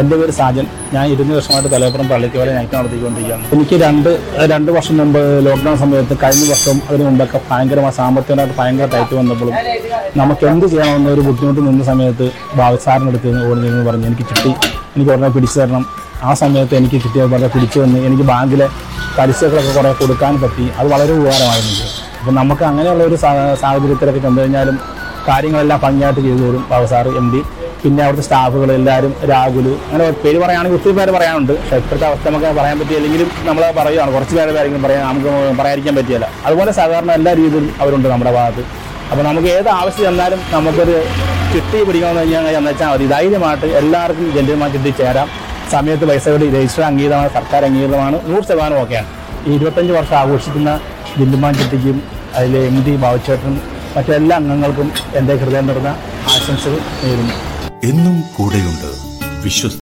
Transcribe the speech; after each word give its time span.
എന്റെ 0.00 0.14
പേര് 0.18 0.32
സാജൻ. 0.38 0.66
ഞാൻ 0.94 1.04
ഇരുപത് 1.12 1.34
വർഷമായിട്ട് 1.36 1.70
തലപ്പുറം 1.74 2.06
പള്ളിക്ക് 2.10 2.38
വരെ 2.40 2.50
ഞങ്ങൾക്ക് 2.56 2.76
നടത്തിക്കൊണ്ടിരിക്കുകയാണ്. 2.78 3.44
എനിക്ക് 3.54 3.76
രണ്ട് 3.84 4.10
രണ്ട് 4.52 4.70
വർഷം 4.76 4.94
മുമ്പ് 5.00 5.20
ലോക്ക്ഡൗൺ 5.46 5.76
സമയത്ത് 5.82 6.14
കഴിഞ്ഞ 6.22 6.44
വർഷം 6.52 6.76
അതിന് 6.88 7.04
മുമ്പൊക്കെ 7.08 7.38
ഭയങ്കരമായ 7.50 7.92
സാമ്പത്തികമായിട്ട് 8.00 8.54
ഭയങ്കര 8.60 8.88
ടൈറ്റ് 8.94 9.14
വന്നപ്പോഴും 9.20 9.54
നമുക്ക് 10.20 10.44
എന്ത് 10.52 10.66
ചെയ്യാമെന്ന 10.72 11.08
ഒരു 11.16 11.24
ബുദ്ധിമുട്ട് 11.28 11.60
നിന്ന 11.68 11.84
സമയത്ത് 11.90 12.28
ഭാവിസാറിനടുത്ത് 12.60 13.32
ഓടി 13.48 13.60
നിന്ന് 13.66 13.84
പറഞ്ഞു 13.88 14.06
എനിക്ക് 14.10 14.26
കിട്ടി. 14.30 14.52
എനിക്ക് 14.94 15.10
ഉടനെ 15.14 15.30
പിടിച്ചു 15.36 15.58
തരണം. 15.60 15.84
ആ 16.28 16.30
സമയത്ത് 16.42 16.74
എനിക്ക് 16.80 16.98
കിട്ടിയ 17.04 17.24
പോലെ 17.32 17.48
പിടിച്ചു 17.56 17.78
വന്ന് 17.82 17.98
എനിക്ക് 18.06 18.24
ബാങ്കിലെ 18.32 18.68
പലിശകളൊക്കെ 19.18 19.72
കുറേ 19.78 19.90
കൊടുക്കാൻ 20.00 20.34
പറ്റി. 20.44 20.64
അത് 20.78 20.86
വളരെ 20.94 21.12
ഉപകാരമായിരുന്നു. 21.20 21.86
അപ്പം 22.20 22.34
നമുക്ക് 22.40 22.64
അങ്ങനെയുള്ള 22.70 23.02
ഒരു 23.10 23.16
സാഹചര്യത്തിലൊക്കെ 23.62 24.20
ചെന്നു 24.26 24.40
കഴിഞ്ഞാലും 24.42 24.78
കാര്യങ്ങളെല്ലാം 25.28 25.78
ഭംഗിയായിട്ട് 25.86 26.20
ചെയ്തു 26.26 26.42
തരും 26.46 26.64
ബാബസാർ 26.70 27.06
എം 27.20 27.26
ഡി. 27.32 27.40
പിന്നെ 27.82 28.00
അവിടുത്തെ 28.04 28.24
സ്റ്റാഫുകൾ 28.26 28.70
എല്ലാവരും 28.76 29.12
രാഹുൽ 29.30 29.66
അങ്ങനെ 29.88 30.04
പേര് 30.22 30.38
പറയുകയാണെങ്കിൽ 30.42 30.78
ഒത്തിരി 30.78 30.94
പേര് 30.98 31.12
പറയാനുണ്ട്. 31.16 31.52
പക്ഷേ 31.60 31.76
ഇപ്പോഴത്തെ 31.82 32.06
അവസ്ഥ 32.10 32.24
നമുക്ക് 32.28 32.48
പറയാൻ 32.58 32.76
പറ്റിയില്ലെങ്കിലും 32.80 33.28
നമ്മൾ 33.48 33.62
പറയുകയാണ് 33.78 34.10
കുറച്ച് 34.16 34.34
പേരെ 34.38 34.52
പേരെങ്കിലും 34.56 34.84
പറയാൻ 34.86 35.02
നമുക്ക് 35.10 35.30
പറയാതിരിക്കാൻ 35.60 35.94
പറ്റിയല്ല. 35.98 36.28
അതുപോലെ 36.46 36.72
സാധാരണ 36.80 37.10
എല്ലാ 37.18 37.32
രീതിയിലും 37.40 37.74
അവരുണ്ട് 37.82 38.08
നമ്മുടെ 38.12 38.32
ഭാഗത്ത്. 38.38 38.64
അപ്പോൾ 39.10 39.24
നമുക്ക് 39.28 39.48
ഏത് 39.56 39.68
ആവശ്യം 39.80 40.04
ചെന്നാലും 40.08 40.40
നമുക്കൊരു 40.54 40.96
ചിട്ടി 41.52 41.78
പിടിക്കണമെന്ന് 41.88 42.22
കഴിഞ്ഞാൽ 42.22 42.48
എന്നുവെച്ചാൽ 42.58 42.88
മതി. 42.92 43.06
ധൈര്യമായിട്ട് 43.14 43.68
എല്ലാവർക്കും 43.80 44.26
ജന്റിൽമാർ 44.36 44.70
ചിട്ടി 44.76 44.90
ചേരാം. 45.02 45.28
സമയത്ത് 45.74 46.04
പൈസ 46.10 46.24
കൂടി 46.34 46.46
രജിസ്റ്റർ 46.56 46.82
അംഗീകൃതമാണ് 46.90 47.30
സർക്കാർ 47.38 47.62
അംഗീകൃതമാണ് 47.68 48.16
നൂറ് 48.28 48.44
ശതമാനം 48.48 48.78
ഓക്കെയാണ്. 48.82 49.08
ഈ 49.46 49.50
ഇരുപത്തഞ്ച് 49.56 49.92
വർഷം 49.98 50.16
ആഘോഷിക്കുന്ന 50.22 50.70
ജില്ലുമാൻ 51.18 51.54
ചിട്ടിക്കും 51.60 51.98
അതിലെ 52.38 52.60
എം 52.70 52.78
ഡി 52.86 52.94
ബാബുച്ചേട്ടനും 53.04 53.60
മറ്റെല്ലാ 53.96 54.36
അംഗങ്ങൾക്കും 54.40 54.88
എന്റെ 55.18 55.34
ഹൃദയം 55.42 55.66
നിറഞ്ഞ 55.70 55.90
ആശംസകൾ 56.32 56.80
നേരുന്നു. 57.04 57.36
എന്നും 57.84 58.24
കൂടെയുണ്ട് 58.36 58.90
വിശ്വസ്ത 59.42 59.76